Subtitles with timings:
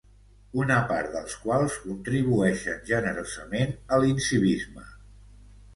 [0.61, 4.91] una part dels quals contribueixen generosament a l'incivisme